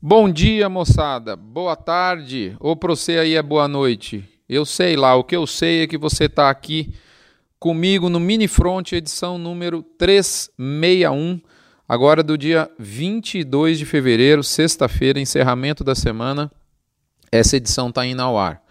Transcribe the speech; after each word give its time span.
Bom 0.00 0.30
dia, 0.30 0.68
moçada. 0.68 1.34
Boa 1.34 1.74
tarde. 1.74 2.56
Ou 2.60 2.76
para 2.76 2.94
você 2.94 3.18
aí 3.18 3.34
é 3.34 3.42
boa 3.42 3.66
noite. 3.66 4.24
Eu 4.48 4.64
sei 4.64 4.94
lá. 4.94 5.16
O 5.16 5.24
que 5.24 5.34
eu 5.34 5.44
sei 5.44 5.82
é 5.82 5.86
que 5.88 5.98
você 5.98 6.26
está 6.26 6.48
aqui 6.48 6.94
comigo 7.58 8.08
no 8.08 8.20
Mini 8.20 8.46
Front, 8.46 8.92
edição 8.92 9.36
número 9.38 9.82
361, 9.98 11.40
agora 11.88 12.22
do 12.22 12.38
dia 12.38 12.70
22 12.78 13.76
de 13.76 13.84
fevereiro, 13.84 14.44
sexta-feira, 14.44 15.18
encerramento 15.18 15.82
da 15.82 15.96
semana. 15.96 16.48
Essa 17.32 17.56
edição 17.56 17.88
está 17.88 18.06
indo 18.06 18.22
ao 18.22 18.38
ar. 18.38 18.62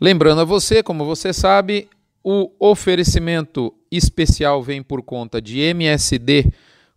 Lembrando 0.00 0.42
a 0.42 0.44
você, 0.44 0.80
como 0.80 1.04
você 1.04 1.32
sabe, 1.32 1.88
o 2.22 2.52
oferecimento 2.60 3.74
especial 3.90 4.62
vem 4.62 4.80
por 4.80 5.02
conta 5.02 5.42
de 5.42 5.58
MSD 5.58 6.52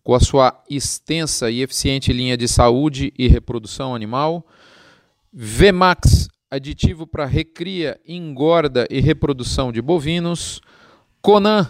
com 0.06 0.14
a 0.14 0.20
sua 0.20 0.62
extensa 0.70 1.50
e 1.50 1.64
eficiente 1.64 2.14
linha 2.14 2.38
de 2.38 2.48
saúde 2.48 3.12
e 3.18 3.28
reprodução 3.28 3.96
animal. 3.96 4.46
Vmax, 5.34 6.30
aditivo 6.50 7.08
para 7.08 7.26
recria, 7.26 8.00
engorda 8.08 8.86
e 8.92 9.02
reprodução 9.02 9.72
de 9.72 9.82
bovinos. 9.82 10.62
Conan, 11.24 11.68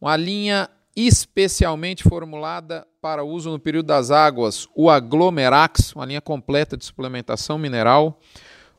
uma 0.00 0.16
linha 0.16 0.68
especialmente 0.96 2.02
formulada 2.02 2.84
para 3.00 3.22
uso 3.22 3.50
no 3.50 3.58
período 3.60 3.86
das 3.86 4.10
águas, 4.10 4.66
o 4.74 4.90
Aglomerax, 4.90 5.92
uma 5.94 6.06
linha 6.06 6.20
completa 6.20 6.76
de 6.76 6.84
suplementação 6.84 7.56
mineral. 7.56 8.18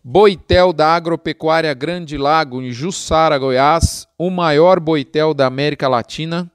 Boitel 0.03 0.73
da 0.73 0.93
Agropecuária 0.93 1.73
Grande 1.73 2.17
Lago, 2.17 2.61
em 2.61 2.71
Jussara, 2.71 3.37
Goiás, 3.37 4.05
o 4.17 4.29
maior 4.29 4.81
boitel 4.81 5.33
da 5.33 5.45
América 5.47 5.87
Latina. 5.87 6.51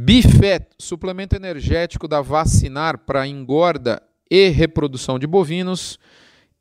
Bifet, 0.00 0.64
suplemento 0.78 1.34
energético 1.34 2.06
da 2.06 2.20
Vacinar 2.20 2.98
para 2.98 3.26
engorda 3.26 4.00
e 4.30 4.46
reprodução 4.48 5.18
de 5.18 5.26
bovinos. 5.26 5.98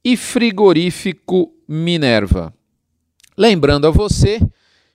E 0.03 0.17
frigorífico 0.17 1.53
Minerva. 1.67 2.51
Lembrando 3.37 3.85
a 3.85 3.91
você 3.91 4.39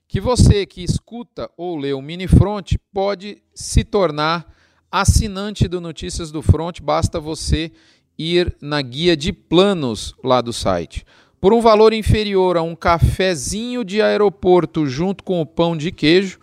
que 0.08 0.20
você 0.20 0.66
que 0.66 0.82
escuta 0.82 1.48
ou 1.56 1.76
lê 1.76 1.92
o 1.92 2.02
Mini 2.02 2.26
Front 2.26 2.72
pode 2.92 3.40
se 3.54 3.84
tornar 3.84 4.52
assinante 4.90 5.68
do 5.68 5.80
Notícias 5.80 6.32
do 6.32 6.42
Front, 6.42 6.80
basta 6.80 7.20
você 7.20 7.70
ir 8.18 8.56
na 8.60 8.82
guia 8.82 9.16
de 9.16 9.32
planos 9.32 10.16
lá 10.24 10.40
do 10.40 10.52
site. 10.52 11.06
Por 11.40 11.52
um 11.52 11.60
valor 11.60 11.92
inferior 11.92 12.56
a 12.56 12.62
um 12.62 12.74
cafezinho 12.74 13.84
de 13.84 14.02
aeroporto 14.02 14.84
junto 14.84 15.22
com 15.22 15.40
o 15.40 15.46
pão 15.46 15.76
de 15.76 15.92
queijo, 15.92 16.40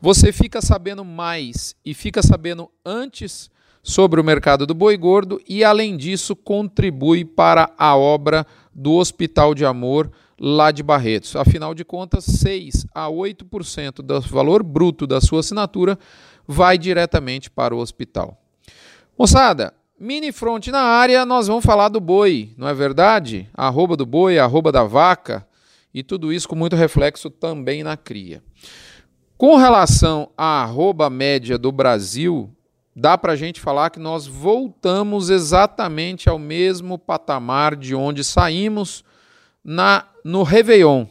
você 0.00 0.32
fica 0.32 0.62
sabendo 0.62 1.04
mais 1.04 1.76
e 1.84 1.92
fica 1.92 2.22
sabendo 2.22 2.70
antes 2.84 3.50
sobre 3.82 4.20
o 4.20 4.24
mercado 4.24 4.66
do 4.66 4.74
boi 4.74 4.96
gordo 4.96 5.40
e, 5.48 5.62
além 5.64 5.96
disso, 5.96 6.34
contribui 6.34 7.24
para 7.24 7.72
a 7.78 7.96
obra 7.96 8.46
do 8.74 8.94
Hospital 8.94 9.54
de 9.54 9.64
Amor 9.64 10.10
lá 10.38 10.70
de 10.70 10.82
Barretos. 10.82 11.36
Afinal 11.36 11.74
de 11.74 11.84
contas, 11.84 12.24
6 12.24 12.86
a 12.94 13.08
8% 13.08 13.96
do 13.96 14.20
valor 14.22 14.62
bruto 14.62 15.06
da 15.06 15.20
sua 15.20 15.40
assinatura 15.40 15.98
vai 16.46 16.78
diretamente 16.78 17.50
para 17.50 17.74
o 17.74 17.78
hospital. 17.78 18.38
Moçada, 19.18 19.74
mini 19.98 20.32
front 20.32 20.66
na 20.68 20.80
área, 20.80 21.26
nós 21.26 21.46
vamos 21.46 21.64
falar 21.64 21.90
do 21.90 22.00
boi, 22.00 22.54
não 22.56 22.66
é 22.66 22.72
verdade? 22.72 23.48
Arroba 23.52 23.96
do 23.96 24.06
boi, 24.06 24.38
arroba 24.38 24.72
da 24.72 24.82
vaca 24.82 25.46
e 25.92 26.02
tudo 26.02 26.32
isso 26.32 26.48
com 26.48 26.56
muito 26.56 26.74
reflexo 26.74 27.28
também 27.28 27.82
na 27.82 27.96
cria. 27.96 28.42
Com 29.40 29.56
relação 29.56 30.28
à 30.36 30.60
arroba 30.60 31.08
média 31.08 31.56
do 31.56 31.72
Brasil, 31.72 32.54
dá 32.94 33.16
para 33.16 33.32
a 33.32 33.36
gente 33.36 33.58
falar 33.58 33.88
que 33.88 33.98
nós 33.98 34.26
voltamos 34.26 35.30
exatamente 35.30 36.28
ao 36.28 36.38
mesmo 36.38 36.98
patamar 36.98 37.74
de 37.74 37.94
onde 37.94 38.22
saímos 38.22 39.02
na 39.64 40.06
no 40.22 40.42
Réveillon. 40.42 41.06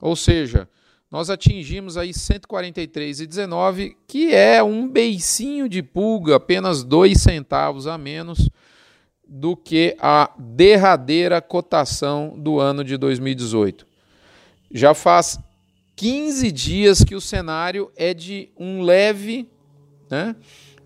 Ou 0.00 0.16
seja, 0.16 0.66
nós 1.10 1.28
atingimos 1.28 1.98
aí 1.98 2.08
143,19, 2.08 3.96
que 4.06 4.34
é 4.34 4.62
um 4.62 4.88
beicinho 4.88 5.68
de 5.68 5.82
pulga, 5.82 6.36
apenas 6.36 6.82
dois 6.82 7.20
centavos 7.20 7.86
a 7.86 7.98
menos 7.98 8.48
do 9.28 9.54
que 9.54 9.94
a 10.00 10.30
derradeira 10.38 11.42
cotação 11.42 12.32
do 12.34 12.58
ano 12.58 12.82
de 12.82 12.96
2018. 12.96 13.86
Já 14.72 14.94
faz 14.94 15.38
15 15.98 16.52
dias 16.52 17.02
que 17.02 17.16
o 17.16 17.20
cenário 17.20 17.90
é 17.96 18.14
de 18.14 18.50
um 18.56 18.82
leve 18.82 19.48
né, 20.08 20.36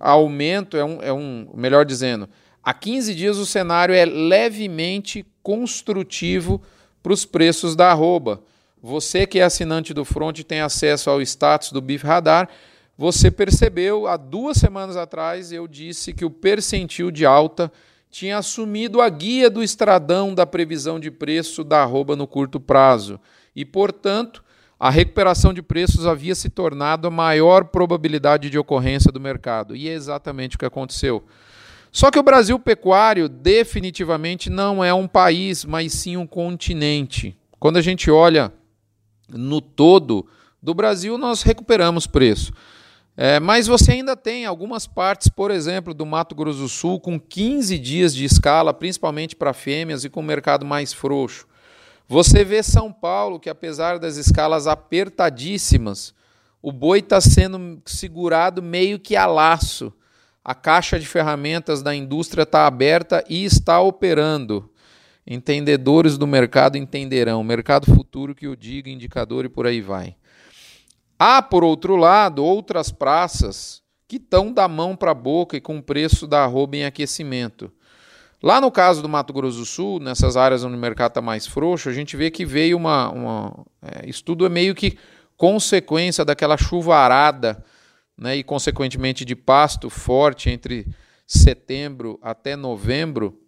aumento, 0.01 0.75
é 0.75 0.83
um, 0.83 1.03
é 1.03 1.13
um, 1.13 1.51
melhor 1.55 1.85
dizendo, 1.85 2.27
há 2.63 2.73
15 2.73 3.15
dias 3.15 3.37
o 3.37 3.45
cenário 3.45 3.95
é 3.95 4.07
levemente 4.07 5.27
construtivo 5.43 6.63
para 7.03 7.13
os 7.13 7.27
preços 7.27 7.77
da 7.77 7.91
arroba. 7.91 8.43
Você 8.83 9.27
que 9.27 9.39
é 9.39 9.43
assinante 9.43 9.93
do 9.93 10.03
Front 10.03 10.41
tem 10.45 10.63
acesso 10.63 11.11
ao 11.11 11.21
status 11.21 11.73
do 11.73 11.83
BIF 11.83 12.07
Radar. 12.07 12.49
Você 12.97 13.31
percebeu, 13.31 14.07
há 14.07 14.17
duas 14.17 14.57
semanas 14.57 14.97
atrás, 14.97 15.53
eu 15.53 15.69
disse 15.69 16.15
que 16.15 16.25
o 16.25 16.31
percentil 16.31 17.11
de 17.11 17.27
alta 17.27 17.71
tinha 18.11 18.39
assumido 18.39 18.99
a 18.99 19.11
guia 19.11 19.51
do 19.51 19.63
estradão 19.63 20.35
da 20.35 20.47
previsão 20.47 20.99
de 20.99 21.11
preço 21.11 21.63
da 21.63 21.83
arroba 21.83 22.17
no 22.17 22.27
curto 22.27 22.59
prazo. 22.59 23.21
E, 23.55 23.63
portanto, 23.63 24.43
a 24.83 24.91
recuperação 24.91 25.55
de 25.55 25.63
preços 25.63 26.09
havia 26.09 26.35
se 26.35 26.51
tornado 26.51 27.07
a 27.07 27.11
maior 27.11 27.67
probabilidade 27.67 28.51
de 28.51 28.59
ocorrência 28.59 29.13
do 29.13 29.21
mercado. 29.21 29.77
E 29.77 29.89
é 29.89 29.93
exatamente 29.93 30.57
o 30.57 30.59
que 30.59 30.65
aconteceu. 30.65 31.23
Só 31.93 32.11
que 32.11 32.19
o 32.19 32.23
Brasil 32.23 32.59
pecuário 32.59 33.29
definitivamente 33.29 34.51
não 34.51 34.83
é 34.83 34.93
um 34.93 35.07
país, 35.07 35.65
mas 35.65 35.93
sim 35.93 36.17
um 36.17 36.27
continente. 36.27 37.39
Quando 37.61 37.77
a 37.77 37.81
gente 37.81 38.11
olha 38.11 38.53
no 39.29 39.61
todo 39.61 40.27
do 40.61 40.75
Brasil, 40.75 41.17
nós 41.17 41.43
recuperamos 41.43 42.09
preço. 42.09 42.53
É, 43.17 43.39
mas 43.39 43.69
você 43.69 43.93
ainda 43.93 44.17
tem 44.17 44.47
algumas 44.47 44.85
partes, 44.85 45.29
por 45.29 45.53
exemplo, 45.53 45.95
do 45.95 46.05
Mato 46.05 46.35
Grosso 46.35 46.59
do 46.59 46.69
Sul, 46.69 46.99
com 46.99 47.21
15 47.21 47.79
dias 47.79 48.13
de 48.13 48.25
escala, 48.25 48.75
principalmente 48.75 49.37
para 49.37 49.53
fêmeas 49.53 50.05
e 50.05 50.11
com 50.11 50.23
mercado 50.23 50.67
mais 50.67 50.93
frouxo. 50.93 51.47
Você 52.13 52.45
vê 52.45 52.63
São 52.63 52.93
Paulo, 52.93 53.41
que 53.41 53.49
apesar 53.49 53.99
das 53.99 54.19
escalas 54.19 54.67
apertadíssimas, 54.67 56.15
o 56.61 56.71
boi 56.71 56.99
está 56.99 57.23
sendo 57.23 57.81
segurado 57.87 58.63
meio 58.63 59.01
que 59.01 59.17
a 59.17 59.25
laço. 59.25 59.91
A 60.45 60.55
caixa 60.55 61.01
de 61.01 61.07
ferramentas 61.07 61.83
da 61.83 61.95
indústria 61.95 62.43
está 62.43 62.67
aberta 62.67 63.25
e 63.31 63.47
está 63.47 63.81
operando. 63.81 64.71
Entendedores 65.27 66.19
do 66.19 66.27
mercado 66.27 66.77
entenderão. 66.77 67.43
Mercado 67.43 67.87
futuro 67.87 68.35
que 68.35 68.47
o 68.47 68.55
diga, 68.55 68.91
indicador 68.91 69.47
e 69.47 69.49
por 69.49 69.67
aí 69.67 69.81
vai. 69.81 70.15
Há, 71.19 71.41
por 71.41 71.65
outro 71.65 71.97
lado, 71.97 72.45
outras 72.45 72.93
praças 72.93 73.81
que 74.07 74.17
estão 74.17 74.53
da 74.53 74.69
mão 74.69 74.95
para 74.95 75.13
a 75.13 75.15
boca 75.15 75.57
e 75.57 75.63
com 75.63 75.81
preço 75.81 76.27
da 76.27 76.45
arroba 76.45 76.77
em 76.77 76.85
aquecimento. 76.85 77.73
Lá 78.43 78.61
no 78.61 78.73
caso 78.73 79.01
do 79.01 79.09
Mato 79.09 79.33
Grosso 79.33 79.59
do 79.59 79.65
Sul, 79.65 80.01
nessas 80.01 80.37
áreas 80.37 80.65
onde 80.65 80.75
o 80.75 80.79
mercado 80.79 81.11
está 81.13 81.23
mais 81.23 81.47
frouxo, 81.47 81.89
a 81.89 81.93
gente 81.93 82.17
vê 82.17 82.29
que 82.29 82.45
veio 82.45 82.77
uma. 82.77 83.09
uma 83.11 83.67
é, 83.81 84.09
isso 84.09 84.25
tudo 84.25 84.45
é 84.45 84.49
meio 84.49 84.75
que 84.75 84.99
consequência 85.37 86.25
daquela 86.25 86.57
chuvarada 86.57 87.65
né, 88.19 88.37
e, 88.37 88.43
consequentemente, 88.43 89.25
de 89.25 89.37
pasto 89.37 89.89
forte 89.89 90.51
entre 90.51 90.87
setembro 91.25 92.19
até 92.21 92.57
novembro. 92.57 93.39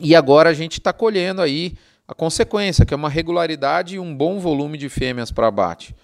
E 0.00 0.16
agora 0.16 0.48
a 0.48 0.54
gente 0.54 0.78
está 0.78 0.92
colhendo 0.92 1.42
aí 1.42 1.74
a 2.08 2.14
consequência, 2.14 2.86
que 2.86 2.94
é 2.94 2.96
uma 2.96 3.10
regularidade 3.10 3.96
e 3.96 3.98
um 3.98 4.14
bom 4.14 4.38
volume 4.38 4.78
de 4.78 4.88
fêmeas 4.88 5.30
para 5.30 5.48
abate. 5.48 5.94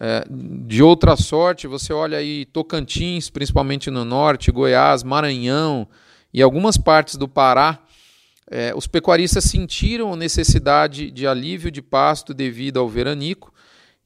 É, 0.00 0.24
de 0.30 0.84
outra 0.84 1.16
sorte, 1.16 1.66
você 1.66 1.92
olha 1.92 2.18
aí 2.18 2.44
Tocantins, 2.44 3.28
principalmente 3.28 3.90
no 3.90 4.04
norte, 4.04 4.52
Goiás, 4.52 5.02
Maranhão 5.02 5.88
e 6.32 6.42
algumas 6.42 6.76
partes 6.76 7.16
do 7.16 7.28
Pará, 7.28 7.80
é, 8.50 8.72
os 8.74 8.86
pecuaristas 8.86 9.44
sentiram 9.44 10.16
necessidade 10.16 11.10
de 11.10 11.26
alívio 11.26 11.70
de 11.70 11.80
pasto 11.80 12.34
devido 12.34 12.78
ao 12.78 12.88
veranico, 12.88 13.52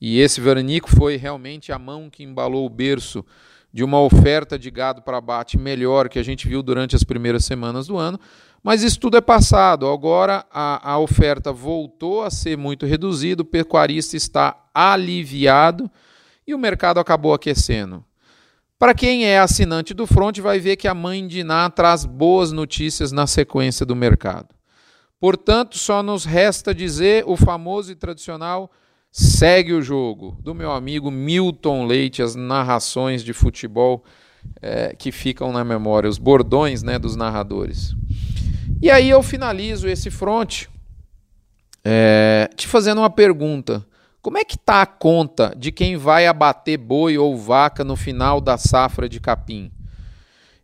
e 0.01 0.21
esse 0.21 0.41
veranico 0.41 0.91
foi 0.91 1.17
realmente 1.17 1.73
a 1.73 1.79
mão 1.79 2.11
que 2.11 2.23
embalou 2.23 2.67
o 2.67 2.71
berço 2.71 3.25
de 3.73 3.83
uma 3.83 4.01
oferta 4.01 4.59
de 4.59 4.71
gado 4.71 5.03
para 5.03 5.17
abate 5.17 5.59
melhor 5.59 6.09
que 6.09 6.19
a 6.19 6.23
gente 6.23 6.47
viu 6.47 6.63
durante 6.63 6.95
as 6.95 7.03
primeiras 7.03 7.45
semanas 7.45 7.87
do 7.87 7.97
ano, 7.97 8.21
mas 8.63 8.83
isso 8.83 9.01
tudo 9.01 9.17
é 9.17 9.21
passado. 9.21 9.89
Agora 9.89 10.47
a, 10.51 10.93
a 10.93 10.99
oferta 10.99 11.53
voltou 11.53 12.23
a 12.23 12.31
ser 12.31 12.57
muito 12.57 12.87
reduzida, 12.87 13.43
o 13.43 13.45
pecuarista 13.45 14.17
está 14.17 14.57
aliviado 14.73 15.91
e 16.47 16.55
o 16.55 16.59
mercado 16.59 17.01
acabou 17.01 17.35
aquecendo. 17.35 18.05
Para 18.79 18.95
quem 18.95 19.25
é 19.25 19.39
assinante 19.39 19.95
do 19.95 20.07
Front, 20.07 20.39
vai 20.39 20.59
ver 20.59 20.77
que 20.77 20.89
a 20.89 20.95
mãe 20.95 21.27
de 21.27 21.45
Ná 21.45 21.71
traz 21.71 22.05
boas 22.05 22.53
notícias 22.53 23.13
na 23.13 23.27
sequência 23.27 23.87
do 23.87 23.95
mercado. 23.95 24.49
Portanto, 25.21 25.79
só 25.79 26.03
nos 26.03 26.25
resta 26.25 26.75
dizer 26.75 27.25
o 27.27 27.37
famoso 27.37 27.93
e 27.93 27.95
tradicional 27.95 28.71
segue 29.11 29.73
o 29.73 29.81
jogo 29.81 30.37
do 30.43 30.55
meu 30.55 30.73
amigo 30.73 31.11
Milton 31.11 31.87
Leite, 31.87 32.21
as 32.21 32.35
narrações 32.35 33.23
de 33.23 33.33
futebol 33.33 34.05
é, 34.61 34.95
que 34.95 35.13
ficam 35.13 35.53
na 35.53 35.65
memória, 35.65 36.11
os 36.11 36.19
bordões 36.19 36.83
né, 36.83 36.99
dos 36.99 37.15
narradores. 37.15 37.95
E 38.83 38.91
aí 38.91 39.09
eu 39.09 39.23
finalizo 39.23 39.89
esse 39.89 40.11
front 40.11 40.65
é, 41.85 42.51
te 42.57 42.67
fazendo 42.67 42.99
uma 42.99 43.11
pergunta. 43.11 43.87
Como 44.25 44.39
é 44.39 44.43
que 44.43 44.55
está 44.55 44.81
a 44.81 44.87
conta 44.87 45.55
de 45.55 45.71
quem 45.71 45.99
vai 45.99 46.27
abater 46.27 46.79
boi 46.79 47.19
ou 47.19 47.37
vaca 47.37 47.85
no 47.85 47.95
final 47.95 48.41
da 48.41 48.57
safra 48.57 49.07
de 49.07 49.21
capim? 49.21 49.71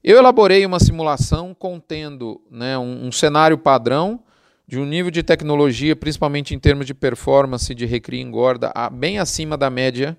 Eu 0.02 0.16
elaborei 0.16 0.64
uma 0.64 0.80
simulação 0.80 1.52
contendo 1.52 2.40
né, 2.50 2.78
um, 2.78 3.08
um 3.08 3.12
cenário 3.12 3.58
padrão 3.58 4.24
de 4.66 4.78
um 4.78 4.86
nível 4.86 5.10
de 5.10 5.22
tecnologia, 5.22 5.94
principalmente 5.94 6.54
em 6.54 6.58
termos 6.58 6.86
de 6.86 6.94
performance 6.94 7.74
de 7.74 7.84
recria 7.84 8.22
e 8.22 8.24
engorda, 8.24 8.72
bem 8.92 9.18
acima 9.18 9.58
da 9.58 9.68
média, 9.68 10.16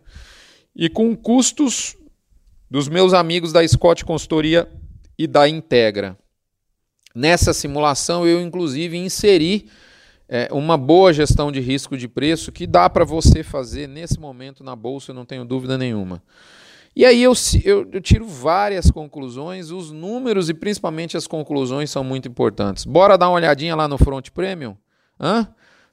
e 0.75 0.87
com 0.87 1.15
custos 1.15 1.97
dos 2.69 2.87
meus 2.87 3.11
amigos 3.11 3.51
da 3.51 3.67
Scott 3.67 4.05
Consultoria 4.05 4.69
e 5.17 5.25
da 5.25 5.49
Integra. 5.49 6.15
Nessa 7.15 7.53
simulação, 7.53 8.23
eu 8.23 8.39
inclusive 8.39 8.95
inseri 8.97 9.67
é, 10.33 10.47
uma 10.49 10.77
boa 10.77 11.11
gestão 11.11 11.51
de 11.51 11.59
risco 11.59 11.97
de 11.97 12.07
preço 12.07 12.53
que 12.53 12.65
dá 12.65 12.89
para 12.89 13.03
você 13.03 13.43
fazer 13.43 13.85
nesse 13.85 14.17
momento 14.17 14.63
na 14.63 14.77
bolsa, 14.77 15.11
eu 15.11 15.15
não 15.15 15.25
tenho 15.25 15.43
dúvida 15.43 15.77
nenhuma. 15.77 16.23
E 16.95 17.05
aí 17.05 17.21
eu, 17.21 17.33
eu, 17.65 17.89
eu, 17.91 17.99
tiro 17.99 18.25
várias 18.25 18.89
conclusões, 18.89 19.71
os 19.71 19.91
números 19.91 20.49
e 20.49 20.53
principalmente 20.53 21.17
as 21.17 21.27
conclusões 21.27 21.91
são 21.91 22.01
muito 22.01 22.29
importantes. 22.29 22.85
Bora 22.85 23.17
dar 23.17 23.27
uma 23.27 23.35
olhadinha 23.35 23.75
lá 23.75 23.89
no 23.89 23.97
Front 23.97 24.29
Premium? 24.29 24.77
Hã? 25.19 25.49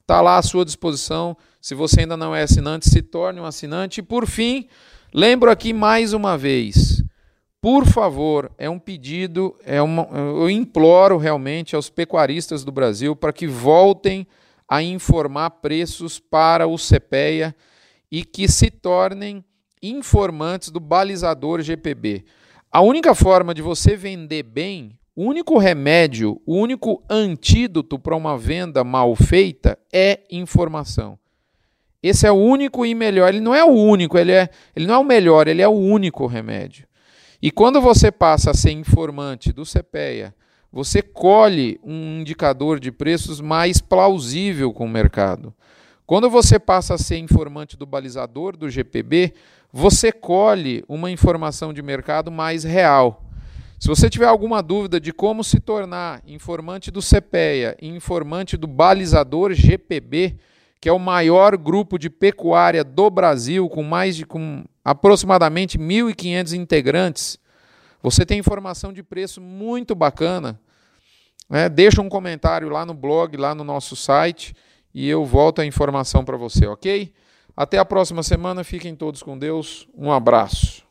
Tá 0.06 0.20
lá 0.20 0.38
à 0.38 0.42
sua 0.42 0.64
disposição. 0.64 1.36
Se 1.60 1.74
você 1.74 2.02
ainda 2.02 2.16
não 2.16 2.34
é 2.34 2.42
assinante, 2.42 2.88
se 2.88 3.02
torne 3.02 3.40
um 3.40 3.44
assinante. 3.44 3.98
E 3.98 4.02
por 4.04 4.24
fim, 4.24 4.68
lembro 5.12 5.50
aqui 5.50 5.72
mais 5.72 6.12
uma 6.12 6.38
vez, 6.38 6.97
por 7.60 7.86
favor, 7.86 8.52
é 8.56 8.70
um 8.70 8.78
pedido, 8.78 9.56
é 9.64 9.82
uma, 9.82 10.08
eu 10.12 10.48
imploro 10.48 11.16
realmente 11.16 11.74
aos 11.74 11.90
pecuaristas 11.90 12.64
do 12.64 12.70
Brasil 12.70 13.16
para 13.16 13.32
que 13.32 13.46
voltem 13.46 14.26
a 14.68 14.82
informar 14.82 15.50
preços 15.50 16.20
para 16.20 16.66
o 16.66 16.76
CPEA 16.76 17.54
e 18.10 18.24
que 18.24 18.46
se 18.46 18.70
tornem 18.70 19.44
informantes 19.82 20.70
do 20.70 20.78
balizador 20.78 21.60
GPB. 21.60 22.24
A 22.70 22.80
única 22.80 23.14
forma 23.14 23.54
de 23.54 23.62
você 23.62 23.96
vender 23.96 24.42
bem, 24.42 24.98
o 25.16 25.24
único 25.24 25.58
remédio, 25.58 26.40
o 26.46 26.54
único 26.54 27.02
antídoto 27.10 27.98
para 27.98 28.14
uma 28.14 28.38
venda 28.38 28.84
mal 28.84 29.16
feita 29.16 29.76
é 29.92 30.20
informação. 30.30 31.18
Esse 32.00 32.26
é 32.26 32.30
o 32.30 32.36
único 32.36 32.86
e 32.86 32.94
melhor. 32.94 33.28
Ele 33.28 33.40
não 33.40 33.54
é 33.54 33.64
o 33.64 33.72
único, 33.72 34.16
ele, 34.16 34.32
é, 34.32 34.48
ele 34.76 34.86
não 34.86 34.94
é 34.94 34.98
o 34.98 35.04
melhor, 35.04 35.48
ele 35.48 35.60
é 35.60 35.66
o 35.66 35.72
único 35.72 36.26
remédio. 36.26 36.87
E 37.40 37.52
quando 37.52 37.80
você 37.80 38.10
passa 38.10 38.50
a 38.50 38.54
ser 38.54 38.72
informante 38.72 39.52
do 39.52 39.62
CPEA, 39.64 40.34
você 40.72 41.00
colhe 41.00 41.78
um 41.84 42.20
indicador 42.20 42.80
de 42.80 42.90
preços 42.90 43.40
mais 43.40 43.80
plausível 43.80 44.72
com 44.72 44.86
o 44.86 44.88
mercado. 44.88 45.54
Quando 46.04 46.28
você 46.28 46.58
passa 46.58 46.94
a 46.94 46.98
ser 46.98 47.18
informante 47.18 47.76
do 47.76 47.86
balizador 47.86 48.56
do 48.56 48.68
GPB, 48.68 49.34
você 49.72 50.10
colhe 50.10 50.84
uma 50.88 51.12
informação 51.12 51.72
de 51.72 51.80
mercado 51.80 52.30
mais 52.30 52.64
real. 52.64 53.24
Se 53.78 53.86
você 53.86 54.10
tiver 54.10 54.26
alguma 54.26 54.60
dúvida 54.60 55.00
de 55.00 55.12
como 55.12 55.44
se 55.44 55.60
tornar 55.60 56.20
informante 56.26 56.90
do 56.90 57.00
CPEA 57.00 57.76
e 57.80 57.88
informante 57.88 58.56
do 58.56 58.66
balizador 58.66 59.54
GPB, 59.54 60.36
que 60.80 60.88
é 60.88 60.92
o 60.92 60.98
maior 60.98 61.56
grupo 61.56 61.98
de 61.98 62.08
pecuária 62.08 62.84
do 62.84 63.10
Brasil, 63.10 63.68
com 63.68 63.82
mais 63.82 64.16
de 64.16 64.24
com 64.24 64.64
aproximadamente 64.84 65.78
1.500 65.78 66.52
integrantes. 66.52 67.38
Você 68.02 68.24
tem 68.24 68.38
informação 68.38 68.92
de 68.92 69.02
preço 69.02 69.40
muito 69.40 69.94
bacana. 69.94 70.58
Né? 71.48 71.68
Deixa 71.68 72.00
um 72.00 72.08
comentário 72.08 72.68
lá 72.68 72.86
no 72.86 72.94
blog, 72.94 73.36
lá 73.36 73.54
no 73.54 73.64
nosso 73.64 73.96
site, 73.96 74.54
e 74.94 75.08
eu 75.08 75.24
volto 75.24 75.60
a 75.60 75.66
informação 75.66 76.24
para 76.24 76.36
você, 76.36 76.66
ok? 76.66 77.12
Até 77.56 77.78
a 77.78 77.84
próxima 77.84 78.22
semana. 78.22 78.62
Fiquem 78.62 78.94
todos 78.94 79.22
com 79.22 79.36
Deus. 79.36 79.88
Um 79.96 80.12
abraço. 80.12 80.87